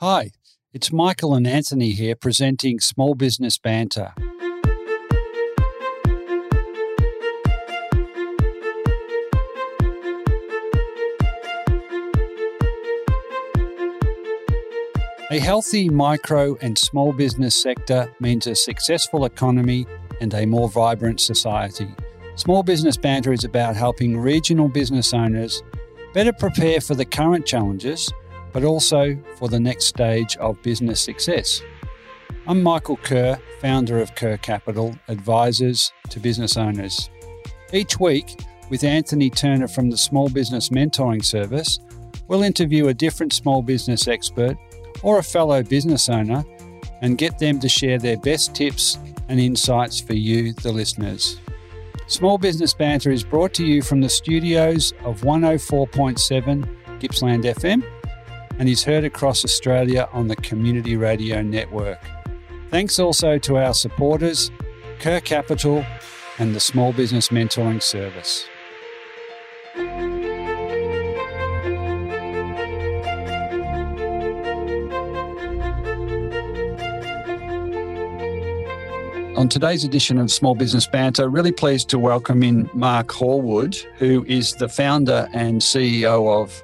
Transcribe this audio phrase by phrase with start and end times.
[0.00, 0.32] Hi,
[0.74, 4.12] it's Michael and Anthony here presenting Small Business Banter.
[15.30, 19.86] A healthy micro and small business sector means a successful economy
[20.20, 21.88] and a more vibrant society.
[22.34, 25.62] Small Business Banter is about helping regional business owners
[26.12, 28.12] better prepare for the current challenges
[28.56, 31.60] but also for the next stage of business success.
[32.46, 37.10] I'm Michael Kerr, founder of Kerr Capital, advisors to business owners.
[37.74, 41.80] Each week, with Anthony Turner from the Small Business Mentoring Service,
[42.28, 44.56] we'll interview a different small business expert
[45.02, 46.42] or a fellow business owner
[47.02, 51.38] and get them to share their best tips and insights for you, the listeners.
[52.06, 56.66] Small Business Banter is brought to you from the studios of 104.7
[57.00, 57.84] Gippsland FM
[58.58, 62.00] and is heard across Australia on the Community Radio Network.
[62.70, 64.50] Thanks also to our supporters,
[64.98, 65.84] Kerr Capital
[66.38, 68.46] and the Small Business Mentoring Service.
[79.36, 84.24] On today's edition of Small Business Banter, really pleased to welcome in Mark Horwood, who
[84.26, 86.62] is the founder and CEO of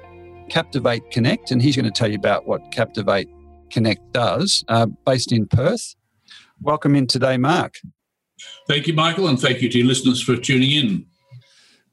[0.49, 3.29] Captivate Connect, and he's going to tell you about what Captivate
[3.69, 5.95] Connect does, uh, based in Perth.
[6.61, 7.75] Welcome in today, Mark.
[8.67, 11.05] Thank you, Michael, and thank you to your listeners for tuning in.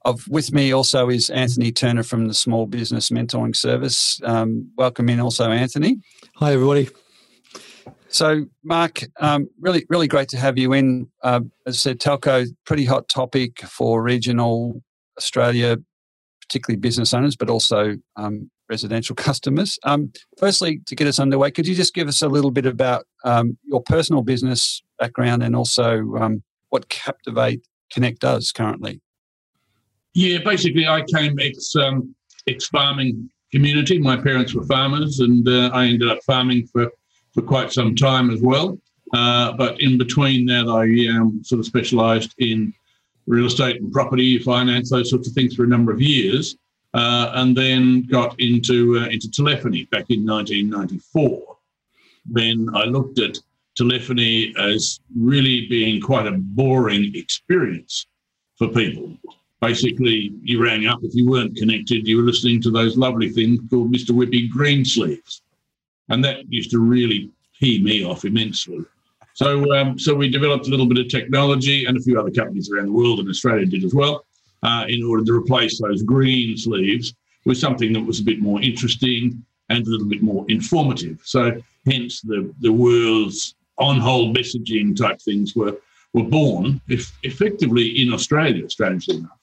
[0.04, 4.20] Of, with me also is Anthony Turner from the Small Business Mentoring Service.
[4.24, 5.98] Um, welcome in also, Anthony.
[6.36, 6.88] Hi, everybody.
[8.08, 11.08] So, Mark, um, really, really great to have you in.
[11.22, 14.82] Uh, as I said, telco, pretty hot topic for regional
[15.16, 15.76] Australia,
[16.50, 19.78] particularly business owners, but also um, residential customers.
[19.84, 23.06] Um, firstly, to get us underway, could you just give us a little bit about
[23.24, 27.62] um, your personal business background and also um, what Captivate
[27.92, 29.00] Connect does currently?
[30.14, 32.14] Yeah, basically, I came ex um,
[32.48, 33.98] ex farming community.
[33.98, 36.90] My parents were farmers, and uh, I ended up farming for
[37.32, 38.76] for quite some time as well.
[39.12, 42.74] Uh, but in between that, I um, sort of specialised in
[43.30, 46.56] real estate and property finance, those sorts of things for a number of years,
[46.94, 51.56] uh, and then got into uh, into telephony back in 1994.
[52.30, 53.38] When I looked at
[53.76, 58.06] telephony as really being quite a boring experience
[58.56, 59.16] for people.
[59.60, 63.60] Basically, you rang up if you weren't connected, you were listening to those lovely things
[63.70, 64.10] called Mr.
[64.10, 65.42] Whippy Greensleeves.
[66.08, 68.84] And that used to really pee me off immensely.
[69.34, 72.70] So, um, so we developed a little bit of technology, and a few other companies
[72.70, 74.24] around the world and Australia did as well,
[74.62, 77.14] uh, in order to replace those green sleeves
[77.44, 81.20] with something that was a bit more interesting and a little bit more informative.
[81.24, 85.76] So, hence the the world's on-hold messaging type things were
[86.12, 89.38] were born if, effectively in Australia, strangely enough,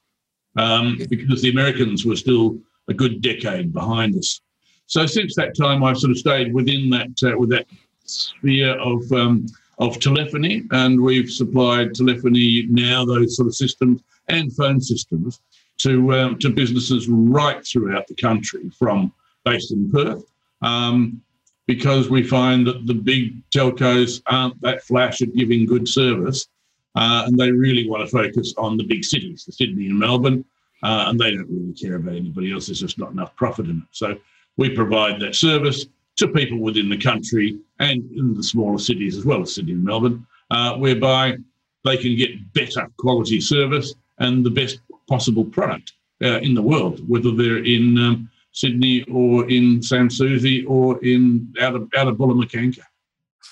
[0.57, 2.57] um, because the Americans were still
[2.89, 4.41] a good decade behind us.
[4.85, 7.67] So since that time, I've sort of stayed within that uh, with that
[8.05, 9.47] sphere of um,
[9.79, 15.41] of telephony, and we've supplied telephony now, those sort of systems and phone systems
[15.77, 19.13] to um, to businesses right throughout the country, from
[19.45, 20.23] based in Perth,
[20.61, 21.21] um,
[21.67, 26.47] because we find that the big telcos aren't that flash at giving good service,
[26.95, 30.43] uh, and they really want to focus on the big cities, the Sydney and Melbourne,
[30.83, 32.67] uh, and they don't really care about anybody else.
[32.67, 33.87] There's just not enough profit in it.
[33.91, 34.17] So
[34.57, 35.85] we provide that service
[36.17, 39.83] to people within the country and in the smaller cities as well as Sydney and
[39.83, 41.38] Melbourne, uh, whereby
[41.85, 47.07] they can get better quality service and the best possible product uh, in the world,
[47.07, 52.17] whether they're in um, Sydney or in Sans Souci or in out of out of
[52.17, 52.81] Bullamakanka.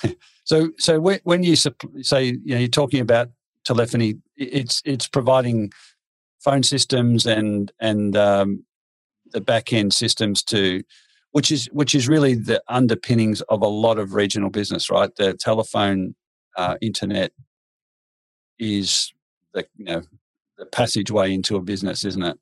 [0.44, 3.30] so, so when you say you know you're talking about
[3.64, 5.72] telephony, it's it's providing
[6.40, 8.66] phone systems and and um,
[9.32, 10.84] the back end systems to
[11.36, 15.14] which is which is really the underpinnings of a lot of regional business, right?
[15.18, 16.16] The telephone,
[16.56, 17.34] uh, internet
[18.58, 19.14] is
[19.54, 20.02] the you know
[20.58, 22.40] the passageway into a business, isn't it?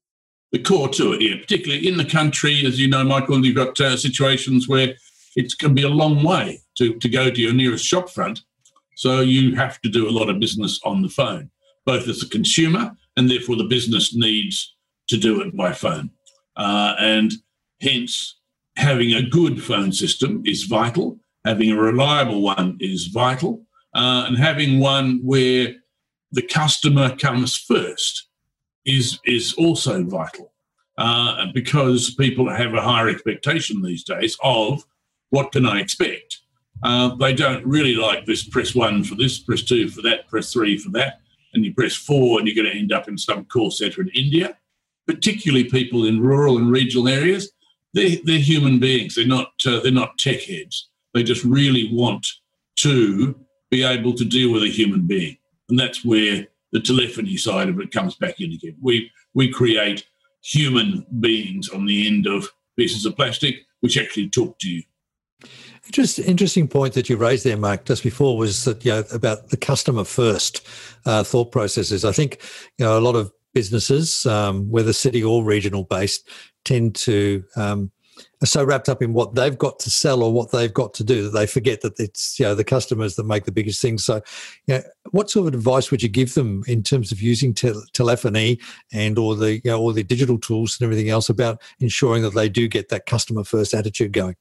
[0.51, 1.38] The core to it, yeah.
[1.42, 4.94] Particularly in the country, as you know, Michael, you've got uh, situations where
[5.36, 8.42] it can be a long way to, to go to your nearest shop front.
[8.96, 11.50] So you have to do a lot of business on the phone,
[11.88, 14.75] both as a consumer and therefore the business needs
[15.07, 16.12] to do it by phone.
[16.56, 17.34] Uh, and
[17.81, 18.36] hence,
[18.75, 21.20] having a good phone system is vital.
[21.46, 23.66] Having a reliable one is vital.
[23.94, 25.75] Uh, and having one where
[26.31, 28.28] the customer comes first
[28.86, 30.52] is, is also vital.
[30.98, 34.84] Uh, because people have a higher expectation these days of
[35.31, 36.42] what can I expect?
[36.84, 40.54] Uh, they don't really like this press one for this, press two for that, press
[40.54, 41.22] three for that,
[41.54, 44.10] and you press four and you're going to end up in some call centre in
[44.10, 44.58] India.
[45.08, 47.52] Particularly people in rural and regional areas,
[47.94, 49.16] they're, they're human beings.
[49.16, 50.90] They're not uh, they're not tech heads.
[51.13, 52.25] They just really want
[52.78, 53.36] to
[53.69, 55.38] be able to deal with a human being,
[55.69, 58.75] and that's where the telephony side of it comes back in again.
[58.81, 60.06] We we create
[60.44, 64.81] human beings on the end of pieces of plastic which actually talk to you.
[65.92, 69.50] Just interesting point that you raised there, Mark, just before was that you know about
[69.50, 70.66] the customer first
[71.06, 72.06] uh, thought processes.
[72.06, 72.39] I think
[72.78, 76.30] you know a lot of businesses, um, whether city or regional based,
[76.63, 77.92] tend to um,
[78.42, 81.04] are so wrapped up in what they've got to sell or what they've got to
[81.04, 84.04] do that they forget that it's you know the customers that make the biggest things.
[84.04, 84.21] So,
[84.68, 87.74] you know, what sort of advice would you give them in terms of using te-
[87.94, 88.60] telephony
[88.92, 92.36] and or the you know all the digital tools and everything else about ensuring that
[92.36, 94.36] they do get that customer first attitude going?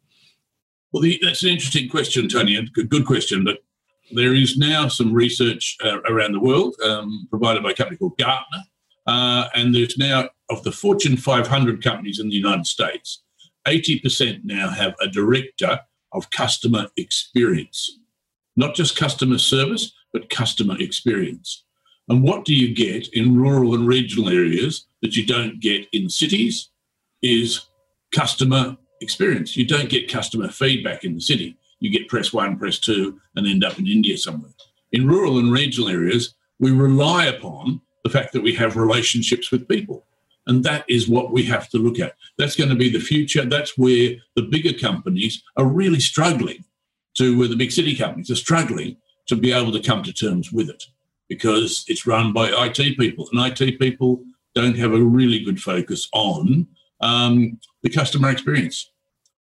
[0.93, 2.61] Well, the, that's an interesting question, Tony.
[2.75, 3.59] Good, good question, but
[4.11, 8.19] there is now some research uh, around the world um, provided by a company called
[8.19, 8.65] Gartner,
[9.07, 13.23] uh, and there's now of the Fortune 500 companies in the United States,
[13.67, 15.81] 80% now have a director
[16.13, 17.99] of customer experience,
[18.57, 21.65] not just customer service, but customer experience.
[22.09, 26.11] And what do you get in rural and regional areas that you don't get in
[26.11, 26.69] cities
[27.23, 27.67] is
[28.13, 29.57] customer experience.
[29.57, 31.57] You don't get customer feedback in the city.
[31.81, 34.53] You get press one, press two, and end up in India somewhere.
[34.93, 39.69] In rural and regional areas, we rely upon the fact that we have relationships with
[39.69, 40.05] people.
[40.47, 42.15] And that is what we have to look at.
[42.37, 43.45] That's going to be the future.
[43.45, 46.65] That's where the bigger companies are really struggling
[47.17, 48.97] to, where the big city companies are struggling
[49.27, 50.85] to be able to come to terms with it
[51.29, 53.29] because it's run by IT people.
[53.33, 54.23] And IT people
[54.55, 56.67] don't have a really good focus on
[57.01, 58.91] um, the customer experience.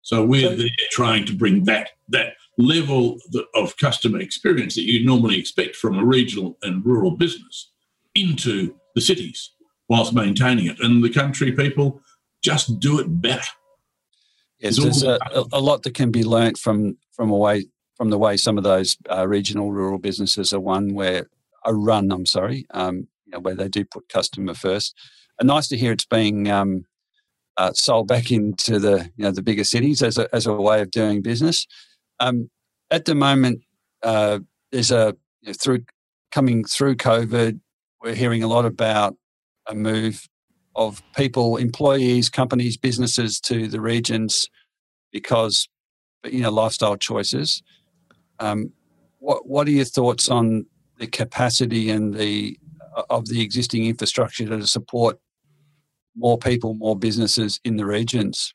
[0.03, 3.19] So we're there trying to bring that that level
[3.55, 7.71] of customer experience that you normally expect from a regional and rural business
[8.15, 9.51] into the cities
[9.89, 10.81] whilst maintaining it.
[10.81, 12.01] And the country people
[12.43, 13.51] just do it better.
[14.59, 15.19] Yes, there's a,
[15.53, 18.97] a, lot that can be learnt from from away from the way some of those
[19.11, 21.29] uh, regional rural businesses are one where
[21.65, 22.11] are run.
[22.11, 24.97] I'm sorry, um, you know, where they do put customer first.
[25.39, 26.87] And nice to hear it's being um,
[27.57, 30.81] uh, sold back into the you know the bigger cities as a as a way
[30.81, 31.67] of doing business.
[32.19, 32.51] Um,
[32.91, 33.63] at the moment,
[34.03, 34.41] uh,
[34.73, 35.85] there's a you know, through
[36.33, 37.61] coming through COVID,
[38.03, 39.17] we're hearing a lot about
[39.69, 40.29] a move
[40.75, 44.49] of people, employees, companies, businesses to the regions
[45.13, 45.69] because
[46.25, 47.63] you know lifestyle choices.
[48.39, 48.73] Um,
[49.19, 50.67] what what are your thoughts on
[50.99, 52.59] the capacity and the
[52.97, 55.19] uh, of the existing infrastructure to support
[56.17, 58.55] more people, more businesses in the regions?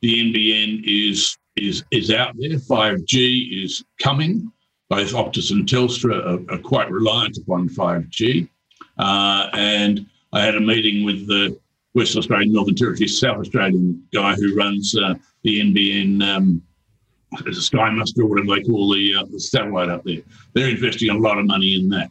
[0.00, 2.58] The NBN is is is out there.
[2.58, 4.50] Five G is coming.
[4.88, 8.48] Both Optus and Telstra are, are quite reliant upon five G.
[9.00, 11.58] Uh, and I had a meeting with the
[11.94, 16.62] West Australian, Northern Territory, South Australian guy who runs uh, the NBN um,
[17.52, 20.20] Sky Muster whatever they call the, uh, the satellite up there.
[20.52, 22.10] They're investing a lot of money in that.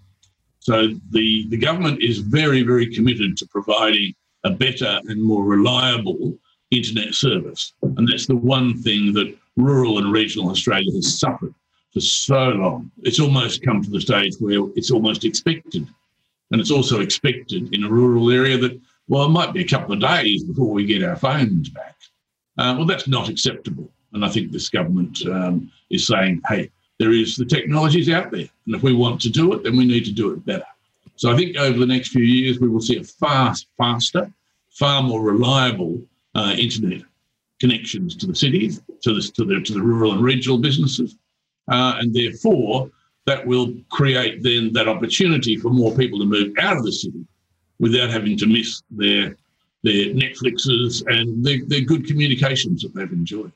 [0.60, 4.14] So the, the government is very, very committed to providing
[4.44, 6.38] a better and more reliable
[6.72, 7.74] internet service.
[7.82, 11.54] And that's the one thing that rural and regional Australia has suffered
[11.94, 12.92] for so long.
[13.04, 15.88] It's almost come to the stage where it's almost expected
[16.52, 19.94] and it's also expected in a rural area that, well, it might be a couple
[19.94, 21.96] of days before we get our phones back.
[22.58, 23.90] Uh, well, that's not acceptable.
[24.14, 28.50] And I think this government um, is saying, hey, there is the technologies out there.
[28.66, 30.66] And if we want to do it, then we need to do it better.
[31.16, 34.32] So I think over the next few years, we will see a fast, faster,
[34.70, 36.02] far more reliable
[36.36, 37.02] uh, internet
[37.60, 41.16] connections to the cities, to the, to the, to the rural and regional businesses.
[41.70, 42.90] Uh, and therefore,
[43.26, 47.26] that will create then that opportunity for more people to move out of the city
[47.80, 49.36] without having to miss their
[49.84, 53.54] their Netflixes and their, their good communications that they've enjoyed.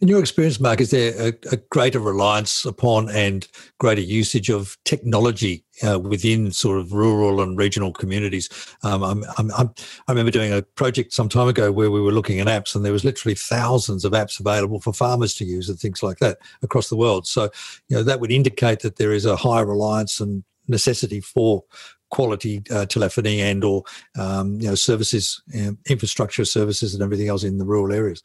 [0.00, 4.78] In your experience, Mark, is there a, a greater reliance upon and greater usage of
[4.84, 8.48] technology uh, within sort of rural and regional communities?
[8.84, 9.74] Um, I'm, I'm, I'm,
[10.06, 12.84] i remember doing a project some time ago where we were looking at apps, and
[12.84, 16.38] there was literally thousands of apps available for farmers to use and things like that
[16.62, 17.26] across the world.
[17.26, 17.50] So,
[17.88, 21.64] you know, that would indicate that there is a higher reliance and necessity for
[22.10, 23.82] quality uh, telephony and or
[24.16, 28.22] um, you know services, um, infrastructure services, and everything else in the rural areas.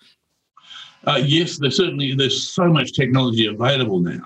[1.06, 4.26] Uh, yes, there's certainly there's so much technology available now,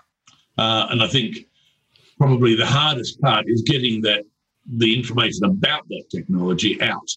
[0.58, 1.48] uh, and I think
[2.18, 4.24] probably the hardest part is getting that
[4.78, 7.10] the information about that technology out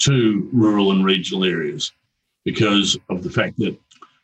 [0.00, 1.92] to rural and regional areas
[2.44, 3.76] because of the fact that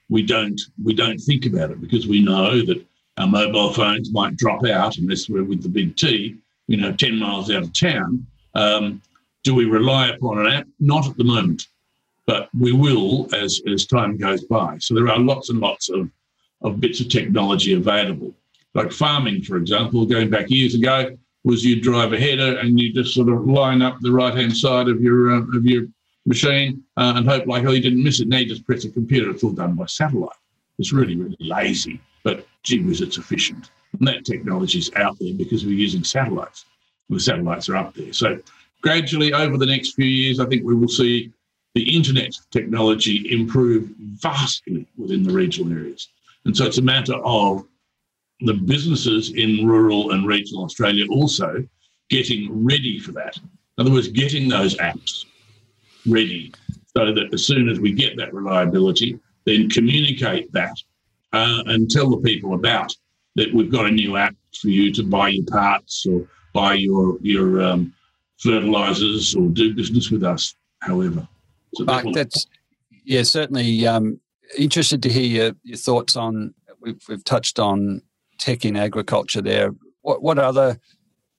[0.09, 2.85] we don't we don't think about it because we know that
[3.19, 7.17] our mobile phones might drop out unless we're with the big T, you know, 10
[7.17, 8.27] miles out of town.
[8.55, 9.03] Um,
[9.45, 10.67] do we rely upon an app?
[10.81, 11.69] Not at the moment,
[12.27, 14.79] but we will as, as time goes by.
[14.79, 16.11] So there are lots and lots of,
[16.63, 18.35] of bits of technology available.
[18.75, 22.93] Like farming, for example, going back years ago, was you drive a header and you
[22.93, 25.85] just sort of line up the right hand side of your uh, of your
[26.27, 28.29] machine uh, and hope like oh you didn't miss it.
[28.29, 29.31] Now you just press a computer.
[29.31, 30.37] It's all done by satellite.
[30.79, 33.71] It's really really lazy, but gee whiz, it's efficient.
[33.99, 36.65] And that technology is out there because we're using satellites.
[37.11, 38.13] The satellites are up there.
[38.13, 38.41] So
[38.81, 41.31] gradually over the next few years, I think we will see
[41.75, 46.09] the internet technology improve vastly within the regional areas.
[46.45, 47.65] And so it's a matter of
[48.41, 51.67] the businesses in rural and regional Australia also
[52.11, 53.37] getting ready for that.
[53.37, 55.25] In other words, getting those apps
[56.07, 56.53] ready
[56.97, 60.77] so that as soon as we get that reliability, then communicate that
[61.33, 62.95] uh, and tell the people about
[63.37, 67.19] that we've got a new app for you to buy your parts or buy your
[67.21, 67.93] your um,
[68.39, 70.55] fertilizers or do business with us.
[70.81, 71.27] However,
[71.75, 72.47] so Mark, that's
[73.05, 74.21] yeah, certainly um,
[74.57, 76.55] interested to hear your, your thoughts on.
[76.81, 78.03] We've, we've touched on
[78.39, 79.75] tech in agriculture there.
[80.03, 80.79] What what other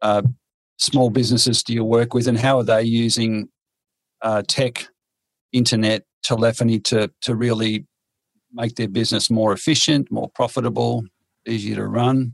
[0.01, 0.24] uh,
[0.77, 3.50] small businesses do you work with, and how are they using
[4.22, 4.88] uh, tech,
[5.51, 7.86] internet, telephony to to really
[8.54, 11.04] make their business more efficient, more profitable,
[11.48, 12.34] easier to run?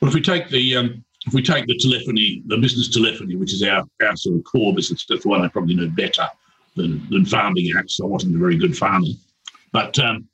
[0.00, 3.52] Well, if we take the um, if we take the telephony, the business telephony, which
[3.52, 6.28] is our, our sort of core business, that's the one I probably know better
[6.76, 8.00] than, than farming apps.
[8.02, 9.08] I wasn't a very good farmer.
[9.72, 10.28] But um,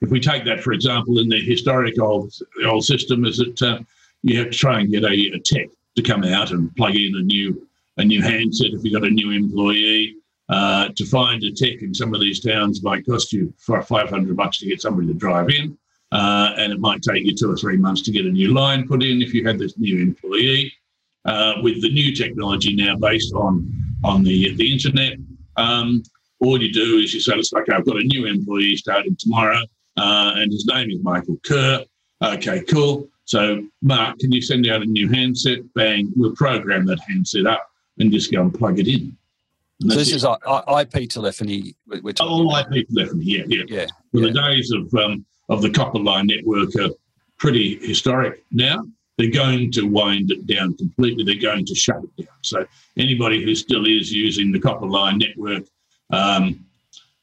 [0.00, 2.32] if we take that, for example, in the historic old,
[2.66, 3.78] old system, is that uh,
[4.22, 7.16] you have to try and get a, a, tech to come out and plug in
[7.16, 7.66] a new
[7.96, 10.16] a new handset if you've got a new employee.
[10.48, 14.58] Uh, to find a tech in some of these towns might cost you 500 bucks
[14.58, 15.78] to get somebody to drive in.
[16.10, 18.88] Uh, and it might take you two or three months to get a new line
[18.88, 20.72] put in if you had this new employee.
[21.26, 23.70] Uh, with the new technology now based on
[24.02, 25.18] on the the internet,
[25.60, 26.02] um,
[26.40, 27.72] all you do is you say, "It's okay.
[27.72, 29.60] I've got a new employee starting tomorrow,
[29.96, 31.84] uh, and his name is Michael Kerr."
[32.22, 33.08] Okay, cool.
[33.24, 35.60] So, Mark, can you send out a new handset?
[35.74, 39.16] Bang, we'll program that handset up and just go and plug it in.
[39.82, 40.16] So this it.
[40.16, 41.74] is IP telephony.
[41.86, 43.24] We're talking oh, IP telephony.
[43.24, 43.62] Yeah, yeah.
[43.66, 43.86] Yeah.
[44.12, 44.32] Well, yeah.
[44.32, 46.90] the days of um, of the copper line network are
[47.38, 48.84] pretty historic now.
[49.20, 51.24] They're going to wind it down completely.
[51.24, 52.36] They're going to shut it down.
[52.40, 55.64] So anybody who still is using the copper line network,
[56.08, 56.64] um,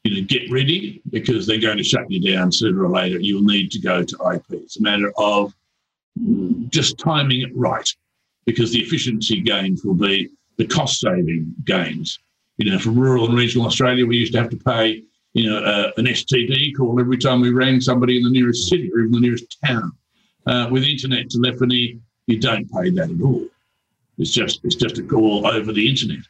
[0.04, 3.18] you know, get ready because they're going to shut you down sooner or later.
[3.18, 4.44] You'll need to go to IP.
[4.50, 5.52] It's a matter of
[6.68, 7.88] just timing it right
[8.46, 12.16] because the efficiency gains will be the cost saving gains.
[12.58, 15.02] You know, for rural and regional Australia, we used to have to pay
[15.32, 18.88] you know, uh, an STD call every time we rang somebody in the nearest city
[18.94, 19.90] or even the nearest town.
[20.48, 23.46] Uh, with internet telephony, you don't pay that at all.
[24.16, 26.24] It's just it's just a call over the internet.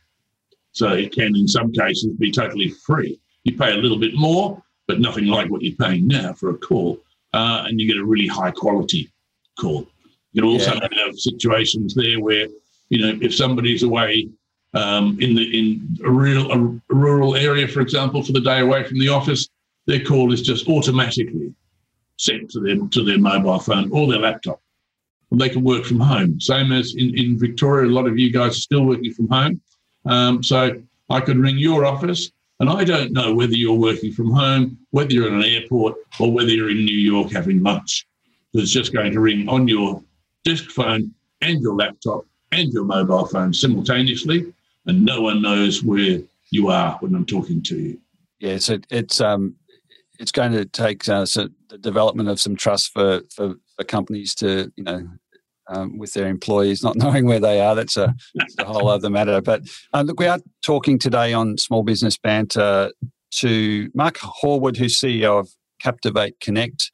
[0.73, 3.19] So it can, in some cases, be totally free.
[3.45, 6.59] You pay a little bit more, but nothing like what you're paying now for a
[6.59, 6.99] call,
[7.33, 9.11] uh, and you get a really high quality
[9.59, 9.87] call.
[10.33, 10.89] You can also yeah.
[11.07, 12.49] have situations there where,
[12.91, 14.29] you know, if somebody's away
[14.75, 18.83] um, in the in a real a rural area, for example, for the day away
[18.83, 19.49] from the office,
[19.87, 21.55] their call is just automatically
[22.19, 24.61] sent to them to their mobile phone or their laptop.
[25.31, 26.41] And they can work from home.
[26.41, 29.61] Same as in, in Victoria, a lot of you guys are still working from home.
[30.05, 34.31] Um, so I could ring your office, and I don't know whether you're working from
[34.31, 38.07] home, whether you're in an airport, or whether you're in New York having lunch.
[38.55, 40.03] It's just going to ring on your
[40.45, 44.53] desk phone and your laptop and your mobile phone simultaneously
[44.89, 46.21] and no one knows where
[46.51, 48.01] you are when I'm talking to you.
[48.41, 49.55] Yeah, so it's um,
[50.19, 51.27] it's going to take uh,
[51.69, 55.09] the development of some trust for, for, for companies to you know
[55.69, 57.75] um, with their employees not knowing where they are.
[57.75, 59.41] That's a, that's a whole other matter.
[59.41, 62.91] But uh, look, we are talking today on Small Business Banter
[63.31, 66.91] to Mark Horwood, who's CEO of Captivate Connect,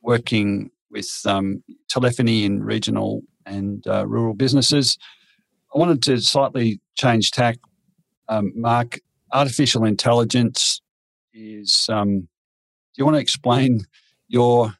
[0.00, 4.96] working with um, telephony in regional and uh, rural businesses.
[5.74, 7.58] I wanted to slightly change tack,
[8.28, 9.00] um, Mark.
[9.32, 10.82] Artificial intelligence
[11.32, 11.88] is.
[11.88, 12.28] Um,
[12.94, 13.86] do you want to explain
[14.32, 14.74] your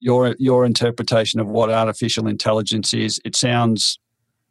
[0.00, 3.20] your your interpretation of what artificial intelligence is?
[3.24, 3.98] It sounds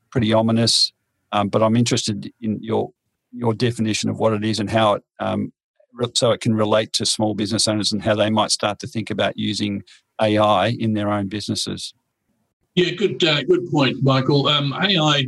[0.09, 0.93] pretty ominous,
[1.33, 2.91] um, but I'm interested in your
[3.33, 5.51] your definition of what it is and how it um,
[6.13, 9.09] so it can relate to small business owners and how they might start to think
[9.09, 9.83] about using
[10.21, 11.93] AI in their own businesses.
[12.75, 14.47] Yeah, good uh, good point, Michael.
[14.47, 15.25] Um, AI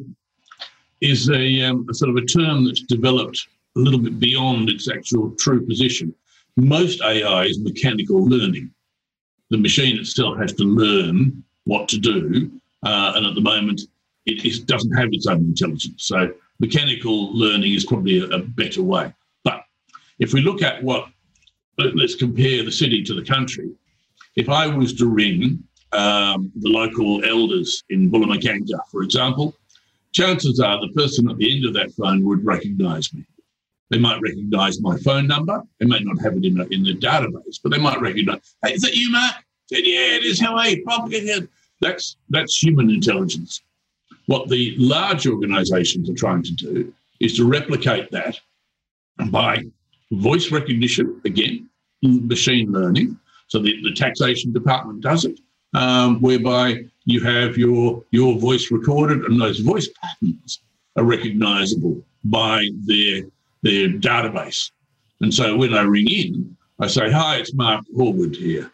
[1.02, 4.90] is a, um, a, sort of a term that's developed a little bit beyond its
[4.90, 6.16] actual true position.
[6.56, 8.72] most AI is mechanical learning.
[9.54, 12.50] The machine itself has to learn what to do,
[12.84, 13.82] uh, and at the moment,
[14.26, 16.08] it, it, doesn't have its own intelligence.
[16.08, 19.14] So mechanical learning is probably a, a better way.
[19.44, 19.64] But
[20.18, 21.08] if we look at what,
[21.78, 23.70] let's compare the city to the country.
[24.36, 29.56] If I was to ring um, the local elders in Bullamakanka, for example,
[30.14, 33.24] chances are the person at the end of that phone would recognise me.
[33.92, 35.62] They might recognise my phone number.
[35.80, 38.74] They may not have it in, a, in the database, but they might recognise, hey,
[38.74, 39.36] is that you, Mark?
[39.72, 40.42] I said, yeah, it is.
[40.42, 41.48] How are you?
[41.80, 43.62] That's, that's human intelligence.
[44.28, 48.40] What the large organisations are trying to do is to replicate that
[49.30, 49.64] by
[50.12, 51.70] voice recognition, again,
[52.02, 53.18] machine learning.
[53.48, 55.40] So the, the taxation department does it,
[55.74, 60.62] um, whereby you have your, your voice recorded and those voice patterns
[60.96, 63.24] are recognisable by their,
[63.62, 64.72] their database.
[65.22, 68.72] And so when I ring in, I say, Hi, it's Mark Horwood here.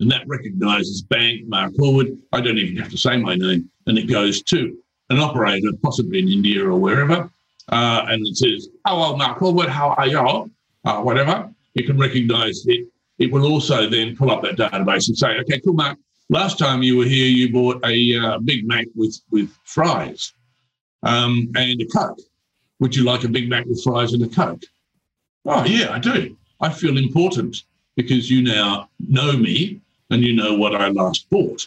[0.00, 2.18] And that recognises Bank, Mark Horwood.
[2.32, 3.70] I don't even have to say my name.
[3.86, 4.76] And it goes to
[5.10, 7.30] an operator, possibly in India or wherever,
[7.68, 10.50] uh, and it says, "Oh well, Mark Horwood, how are you?"
[10.84, 12.86] Uh, whatever, it can recognise it.
[13.18, 15.98] It will also then pull up that database and say, "Okay, cool, Mark.
[16.28, 20.32] Last time you were here, you bought a uh, Big Mac with with fries
[21.02, 22.18] um, and a Coke.
[22.80, 24.62] Would you like a Big Mac with fries and a Coke?"
[25.46, 26.36] Oh yeah, I do.
[26.60, 27.62] I feel important
[27.96, 29.80] because you now know me
[30.14, 31.66] and you know what I last bought,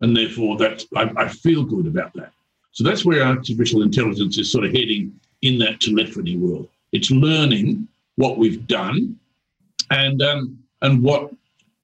[0.00, 2.32] and therefore that I, I feel good about that.
[2.72, 6.68] So that's where artificial intelligence is sort of heading in that telephony world.
[6.90, 9.16] It's learning what we've done
[9.90, 11.30] and um, and what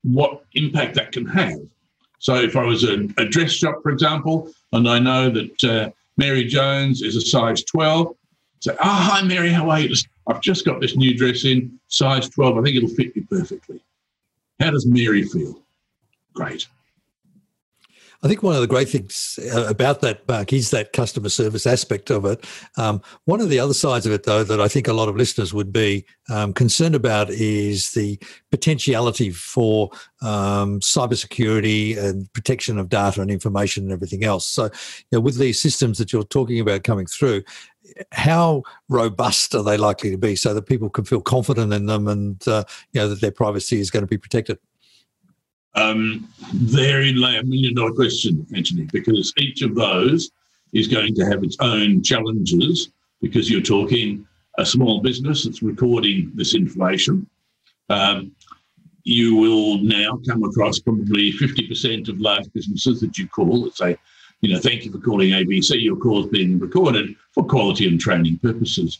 [0.02, 1.60] what impact that can have.
[2.18, 5.90] So if I was a, a dress shop, for example, and I know that uh,
[6.16, 8.16] Mary Jones is a size 12,
[8.60, 9.94] say, oh, hi, Mary, how are you?
[10.26, 12.58] I've just got this new dress in, size 12.
[12.58, 13.80] I think it'll fit you perfectly.
[14.58, 15.62] How does Mary feel?
[16.34, 16.66] Great.
[18.20, 21.68] I think one of the great things uh, about that, Mark, is that customer service
[21.68, 22.44] aspect of it.
[22.76, 25.14] Um, one of the other sides of it, though, that I think a lot of
[25.14, 28.18] listeners would be um, concerned about is the
[28.50, 34.48] potentiality for um, cybersecurity and protection of data and information and everything else.
[34.48, 34.70] So, you
[35.12, 37.44] know, with these systems that you're talking about coming through,
[38.10, 42.08] how robust are they likely to be so that people can feel confident in them
[42.08, 44.58] and uh, you know that their privacy is going to be protected?
[45.78, 50.30] Um, therein lay a million dollar question, Anthony, because each of those
[50.72, 54.26] is going to have its own challenges because you're talking
[54.58, 57.28] a small business that's recording this information.
[57.90, 58.32] Um,
[59.04, 63.96] you will now come across probably 50% of large businesses that you call that say,
[64.40, 65.80] you know, thank you for calling ABC.
[65.80, 68.98] Your call has been recorded for quality and training purposes.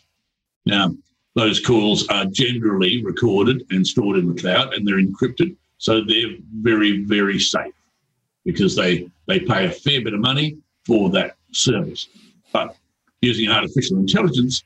[0.65, 0.95] Now,
[1.35, 6.37] those calls are generally recorded and stored in the cloud and they're encrypted so they're
[6.61, 7.73] very, very safe
[8.45, 12.09] because they, they pay a fair bit of money for that service.
[12.53, 12.77] But
[13.21, 14.63] using artificial intelligence,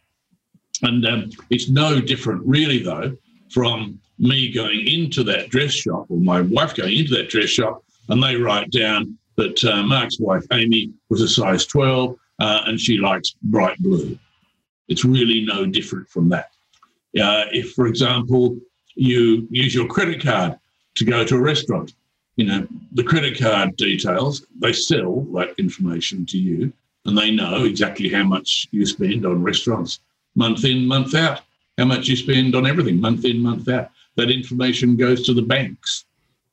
[0.83, 3.17] and um, it's no different, really, though,
[3.51, 7.83] from me going into that dress shop or my wife going into that dress shop
[8.09, 12.79] and they write down that uh, Mark's wife, Amy, was a size 12 uh, and
[12.79, 14.19] she likes bright blue.
[14.89, 16.51] It's really no different from that.
[17.21, 18.59] Uh, if, for example,
[18.95, 20.59] you use your credit card
[20.97, 21.95] to go to a restaurant.
[22.37, 26.73] You know, the credit card details, they sell that information to you
[27.05, 30.01] and they know exactly how much you spend on restaurants
[30.35, 31.43] month in, month out,
[31.79, 33.91] how much you spend on everything month in, month out.
[34.17, 36.05] That information goes to the banks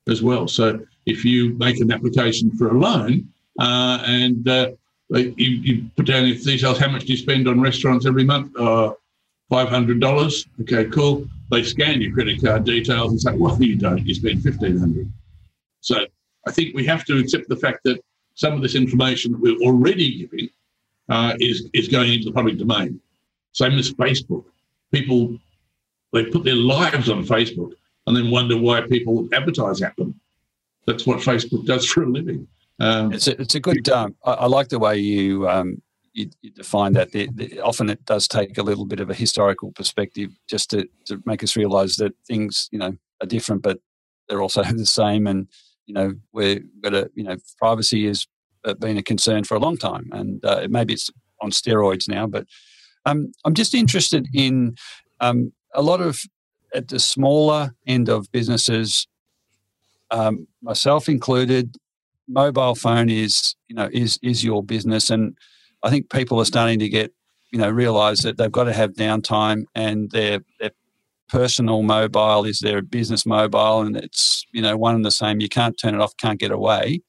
[0.08, 0.47] as well.
[0.47, 4.71] So if you make an application for a loan uh, and uh,
[5.10, 8.56] you, you, put down your details, how much do you spend on restaurants every month?
[8.58, 8.93] Uh,
[9.52, 10.48] $500.
[10.62, 11.28] Okay, cool.
[11.52, 15.12] They scan your credit card details and say, well, you don't, you spend 1500
[15.82, 16.06] So
[16.48, 18.00] I think we have to accept the fact that
[18.36, 20.50] some of this information that we're already giving
[21.10, 23.00] uh, is, is going into the public domain.
[23.54, 24.46] Same as Facebook.
[24.92, 25.38] People,
[26.14, 27.74] they put their lives on Facebook
[28.06, 30.20] and then wonder why people advertise at them.
[30.86, 32.48] That's what Facebook does for a living.
[32.80, 33.90] Um, it's, a, it's a good.
[33.90, 35.82] Um, I, I, like the way you um,
[36.13, 37.10] you, you define that.
[37.63, 41.43] Often it does take a little bit of a historical perspective just to, to make
[41.43, 43.80] us realise that things, you know, are different, but
[44.28, 45.28] they're also the same.
[45.28, 45.48] And
[45.89, 48.28] you know, we're got a, you know, privacy has
[48.63, 51.10] uh, been a concern for a long time, and uh, maybe it's
[51.41, 52.28] on steroids now.
[52.28, 52.45] But
[53.06, 54.76] um, I'm just interested in
[55.19, 56.22] um, a lot of
[56.76, 59.08] at the smaller end of businesses,
[60.12, 61.76] um, myself included.
[62.28, 65.36] Mobile phone is, you know, is is your business, and
[65.84, 67.13] I think people are starting to get,
[67.52, 70.72] you know, realize that they've got to have downtime and they're, they're
[71.30, 72.44] personal mobile?
[72.44, 73.82] Is their business mobile?
[73.82, 75.39] And it's you know one and the same.
[75.39, 77.02] You can't turn it off, can't get away.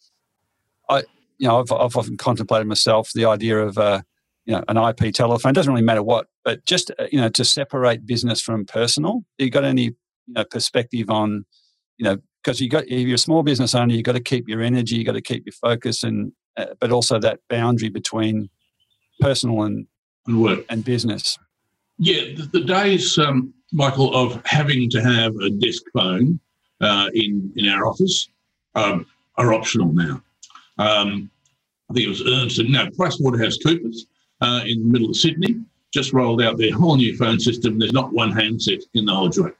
[0.88, 1.02] I
[1.38, 4.02] you know I've, I've often contemplated myself the idea of uh,
[4.44, 5.50] you know an IP telephone.
[5.50, 9.24] It doesn't really matter what, but just uh, you know to separate business from personal.
[9.38, 9.94] You got any you
[10.34, 11.44] know perspective on
[11.98, 14.48] you know because you got if you're a small business owner, you've got to keep
[14.48, 18.50] your energy, you've got to keep your focus, and uh, but also that boundary between
[19.20, 19.86] personal and
[20.26, 21.38] and work and business.
[21.98, 26.40] Yeah, the, the days, um, Michael, of having to have a desk phone
[26.80, 28.28] uh, in in our office
[28.74, 29.06] um,
[29.36, 30.22] are optional now.
[30.78, 31.30] Um,
[31.90, 34.06] I think it was Ernst and no PricewaterhouseCoopers
[34.40, 35.56] uh, in the middle of Sydney
[35.92, 37.78] just rolled out their whole new phone system.
[37.78, 39.54] There's not one handset in the whole joint.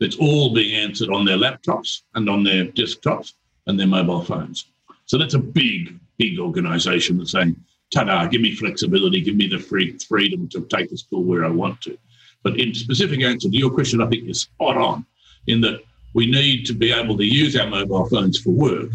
[0.00, 3.32] It's all being answered on their laptops and on their desktops
[3.66, 4.66] and their mobile phones.
[5.06, 7.56] So that's a big, big organisation that's saying,
[7.92, 11.48] ta-da, give me flexibility, give me the free freedom to take the school where I
[11.48, 11.98] want to.
[12.42, 15.04] But in specific answer to your question, I think is spot on
[15.46, 15.80] in that
[16.14, 18.90] we need to be able to use our mobile phones for work.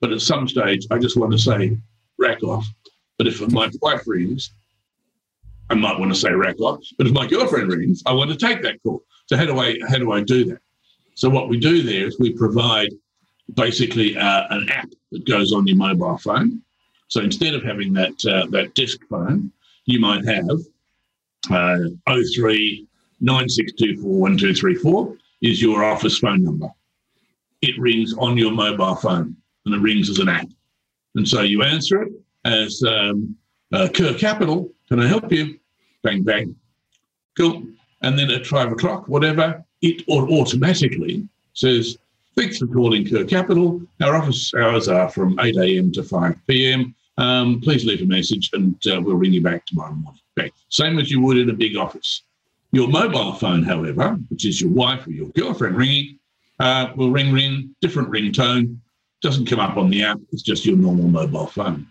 [0.00, 1.76] But at some stage, I just want to say,
[2.18, 2.66] rack off.
[3.18, 4.50] But if my wife rings,
[5.68, 6.82] I might want to say rack off.
[6.98, 9.02] But if my girlfriend rings, I want to take that call.
[9.26, 10.58] So how do I how do I do that?
[11.14, 12.90] So what we do there is we provide
[13.54, 16.62] basically uh, an app that goes on your mobile phone.
[17.10, 19.52] So instead of having that uh, that disk phone,
[19.84, 20.58] you might have
[21.50, 21.78] uh,
[22.34, 22.86] 03
[23.20, 26.68] 9624 is your office phone number.
[27.62, 30.48] It rings on your mobile phone and it rings as an app.
[31.16, 32.12] And so you answer it
[32.44, 33.36] as um,
[33.72, 35.58] uh, Kerr Capital, can I help you?
[36.02, 36.54] Bang, bang.
[37.36, 37.64] Cool.
[38.02, 41.98] And then at five o'clock, whatever, it automatically says,
[42.36, 43.82] Thanks for calling Kerr Capital.
[44.00, 45.92] Our office hours are from 8 a.m.
[45.92, 46.94] to 5 p.m.
[47.18, 50.20] Um, please leave a message and uh, we'll ring you back tomorrow morning.
[50.38, 50.50] Okay.
[50.68, 52.22] Same as you would in a big office.
[52.72, 56.18] Your mobile phone, however, which is your wife or your girlfriend ringing,
[56.60, 58.78] uh, will ring, ring, different ringtone.
[59.22, 60.18] Doesn't come up on the app.
[60.32, 61.86] It's just your normal mobile phone.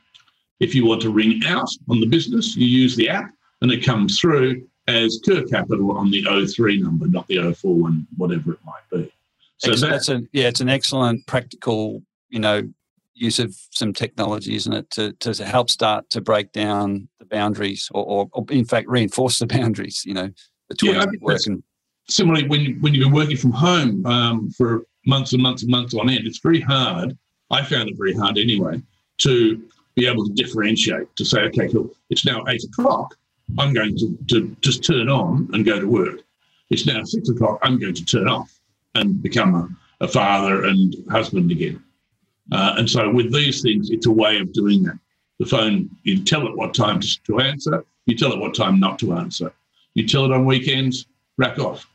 [0.60, 3.86] If you want to ring out on the business, you use the app and it
[3.86, 8.90] comes through as Kerr Capital on the 03 number, not the 041, whatever it might
[8.92, 9.12] be.
[9.58, 12.68] So that's, that's a, yeah, it's an excellent practical, you know,
[13.20, 17.90] use of some technology, isn't it, to, to help start to break down the boundaries
[17.94, 20.30] or, or, or in fact, reinforce the boundaries, you know,
[20.70, 21.64] between yeah, work and.
[22.08, 25.70] Similarly, when, you, when you've been working from home um, for months and months and
[25.70, 27.16] months on end, it's very hard.
[27.52, 28.82] I found it very hard anyway
[29.20, 29.62] to
[29.96, 33.16] be able to differentiate, to say, okay, cool, it's now eight o'clock.
[33.58, 36.22] I'm going to, to just turn on and go to work.
[36.70, 37.60] It's now six o'clock.
[37.62, 38.52] I'm going to turn off
[38.96, 41.84] and become a, a father and husband again.
[42.52, 45.00] Uh, and so with these things, it's a way of doing that.
[45.40, 48.80] The phone, you tell it what time to, to answer, you tell it what time
[48.80, 49.54] not to answer.
[49.94, 51.06] You tell it on weekends,
[51.38, 51.88] rack off.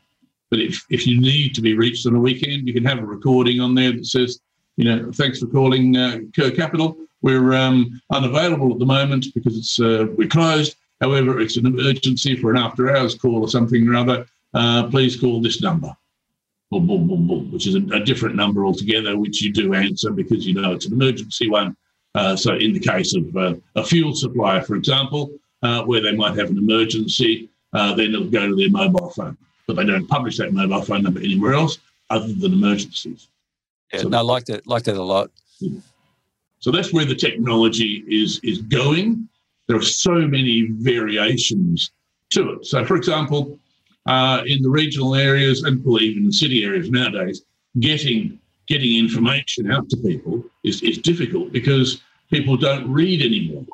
[0.49, 3.05] But if, if you need to be reached on a weekend, you can have a
[3.05, 4.39] recording on there that says,
[4.77, 6.97] you know, thanks for calling uh, Kerr Capital.
[7.21, 10.75] We're um, unavailable at the moment because it's uh, we're closed.
[11.01, 14.25] However, it's an emergency for an after hours call or something or other.
[14.53, 15.95] Uh, please call this number,
[16.71, 20.11] boom, boom, boom, boom, which is a, a, different number altogether, which you do answer
[20.11, 21.75] because you know it's an emergency one.
[22.13, 25.31] Uh, so, in the case of uh, a fuel supplier, for example,
[25.63, 29.37] uh, where they might have an emergency, uh, then it'll go to their mobile phone.
[29.67, 31.77] But they don't publish that mobile phone number anywhere else
[32.09, 33.27] other than emergencies.
[33.91, 35.31] Yeah, so, no, I like that, like that a lot.
[36.59, 39.27] So that's where the technology is is going
[39.67, 41.91] there are so many variations
[42.31, 42.65] to it.
[42.65, 43.59] So, for example,
[44.05, 47.43] uh, in the regional areas and well, even in city areas nowadays,
[47.79, 53.65] getting getting information out to people is, is difficult because people don't read anymore.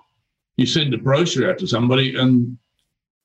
[0.58, 2.58] You send a brochure out to somebody and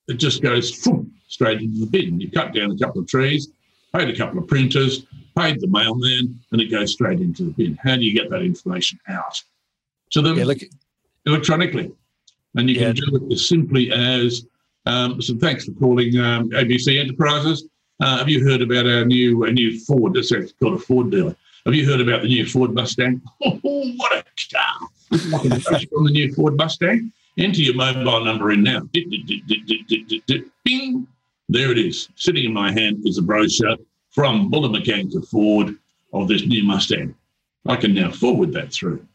[0.07, 2.21] it just goes boom, straight into the bin.
[2.21, 3.49] You cut down a couple of trees,
[3.93, 7.79] paid a couple of printers, paid the mailman, and it goes straight into the bin.
[7.83, 9.43] How do you get that information out
[10.13, 10.59] to them yeah, look,
[11.27, 11.93] electronically?
[12.55, 12.93] And you yeah.
[12.93, 14.47] can do it as simply as
[14.87, 17.69] um, so thanks for calling um, ABC Enterprises.
[18.01, 20.15] Uh, have you heard about our new a new Ford?
[20.15, 21.35] That's called a Ford dealer.
[21.65, 23.21] Have you heard about the new Ford Mustang?
[23.45, 24.89] Oh, what a car!
[25.13, 27.13] on the new Ford Mustang.
[27.39, 28.81] Enter your mobile number in now.
[30.65, 31.07] Bing!
[31.49, 32.09] There it is.
[32.17, 33.77] Sitting in my hand is a brochure
[34.11, 35.77] from Bullamakanka Ford
[36.13, 37.15] of this new Mustang.
[37.67, 39.07] I can now forward that through.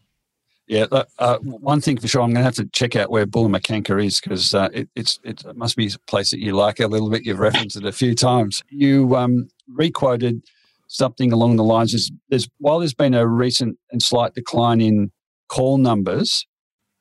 [0.71, 0.85] Yeah,
[1.19, 4.21] uh, one thing for sure, I'm going to have to check out where Bullamakanka is
[4.21, 7.25] because uh, it, it's it must be a place that you like a little bit.
[7.25, 8.63] You've referenced it a few times.
[8.69, 10.41] You um, requoted
[10.87, 15.11] something along the lines: is there's while there's been a recent and slight decline in
[15.49, 16.47] call numbers,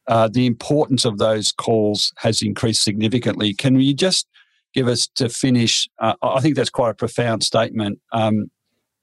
[0.08, 3.54] uh, the importance of those calls has increased significantly.
[3.54, 4.26] Can you just
[4.74, 5.88] give us to finish?
[6.00, 8.00] Uh, I think that's quite a profound statement.
[8.12, 8.50] Um,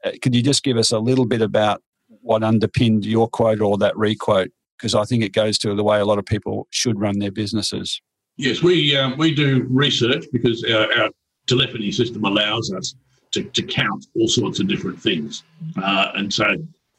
[0.04, 1.82] uh, could you just give us a little bit about
[2.20, 4.52] what underpinned your quote or that requote?
[4.78, 7.32] Because I think it goes to the way a lot of people should run their
[7.32, 8.02] businesses.
[8.38, 11.10] Yes, we um, we do research because our, our,
[11.48, 12.94] telephony system allows us
[13.32, 15.44] to, to count all sorts of different things,
[15.82, 16.46] uh, and so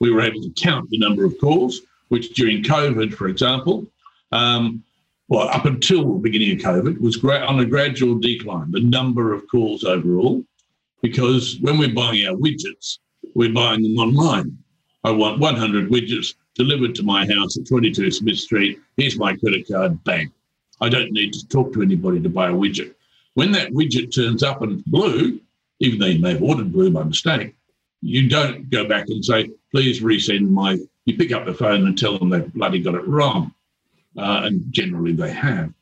[0.01, 1.83] we were able to count the number of calls.
[2.09, 3.87] Which during COVID, for example,
[4.33, 4.83] um,
[5.29, 8.71] well, up until the beginning of COVID, was gra- on a gradual decline.
[8.71, 10.43] The number of calls overall,
[11.03, 12.99] because when we're buying our widgets,
[13.35, 14.57] we're buying them online.
[15.05, 18.81] I want 100 widgets delivered to my house at 22 Smith Street.
[18.97, 20.31] Here's my credit card, bang.
[20.81, 22.95] I don't need to talk to anybody to buy a widget.
[23.35, 25.41] When that widget turns up and it's blue,
[25.81, 27.55] even though you may have ordered blue by mistake,
[28.03, 30.79] you don't go back and say, please resend my.
[31.05, 33.55] You pick up the phone and tell them they've bloody got it wrong.
[34.17, 35.73] Uh, and generally they have.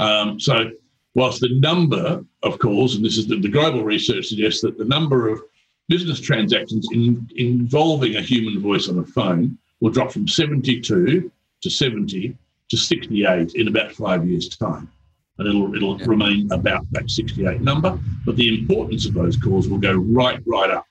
[0.00, 0.70] Um, so,
[1.14, 4.84] whilst the number of calls, and this is the, the global research suggests that the
[4.84, 5.40] number of
[5.88, 11.30] business transactions in, involving a human voice on a phone will drop from 72
[11.62, 12.36] to 70
[12.70, 14.90] to 68 in about five years' time.
[15.38, 16.06] And it'll, it'll yeah.
[16.06, 20.70] remain about that 68 number, but the importance of those calls will go right, right
[20.70, 20.86] up.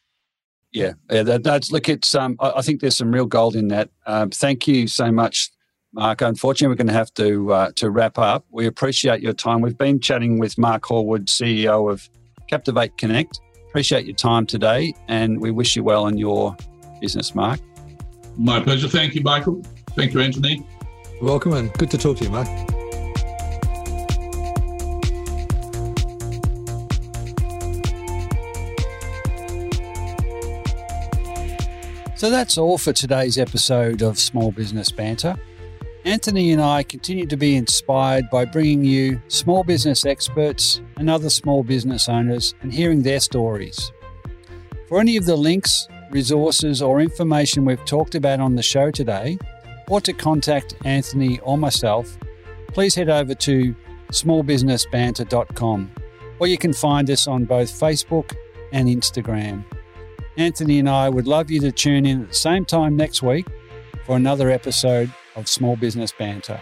[0.74, 1.88] Yeah, yeah that, that's look.
[1.88, 3.89] It's um, I, I, think there's some real gold in that.
[4.08, 5.52] Um, thank you so much,
[5.93, 6.22] Mark.
[6.22, 8.46] Unfortunately, we're going to have to uh, to wrap up.
[8.50, 9.62] We appreciate your time.
[9.62, 12.10] We've been chatting with Mark Horwood, CEO of
[12.50, 13.39] Captivate Connect.
[13.69, 16.56] Appreciate your time today, and we wish you well in your
[17.00, 17.60] business, Mark.
[18.38, 18.88] My pleasure.
[18.88, 19.62] Thank you, Michael.
[19.96, 20.65] Thank you, Anthony.
[21.22, 22.48] Welcome, and good to talk to you, Mark.
[32.15, 35.36] So that's all for today's episode of Small Business Banter.
[36.06, 41.30] Anthony and I continue to be inspired by bringing you small business experts and other
[41.30, 43.91] small business owners and hearing their stories.
[44.88, 49.38] For any of the links, resources, or information we've talked about on the show today,
[49.88, 52.17] or to contact Anthony or myself,
[52.69, 53.76] please head over to
[54.12, 55.91] smallbusinessbanter.com,
[56.39, 58.36] or you can find us on both Facebook
[58.71, 59.65] and Instagram.
[60.38, 63.45] Anthony and I would love you to tune in at the same time next week
[64.06, 66.60] for another episode of Small Business Banter.